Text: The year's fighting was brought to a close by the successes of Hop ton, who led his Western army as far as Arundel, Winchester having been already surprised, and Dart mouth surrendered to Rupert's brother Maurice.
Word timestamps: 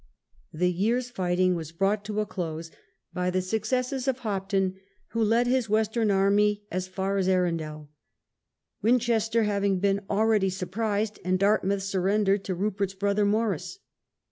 The 0.51 0.71
year's 0.71 1.11
fighting 1.11 1.53
was 1.53 1.71
brought 1.71 2.03
to 2.05 2.21
a 2.21 2.25
close 2.25 2.71
by 3.13 3.29
the 3.29 3.39
successes 3.39 4.07
of 4.07 4.17
Hop 4.21 4.49
ton, 4.49 4.79
who 5.09 5.23
led 5.23 5.45
his 5.45 5.69
Western 5.69 6.09
army 6.09 6.63
as 6.71 6.87
far 6.87 7.17
as 7.17 7.27
Arundel, 7.29 7.87
Winchester 8.81 9.43
having 9.43 9.77
been 9.79 10.01
already 10.09 10.49
surprised, 10.49 11.19
and 11.23 11.37
Dart 11.37 11.63
mouth 11.63 11.83
surrendered 11.83 12.43
to 12.45 12.55
Rupert's 12.55 12.95
brother 12.95 13.25
Maurice. 13.25 13.77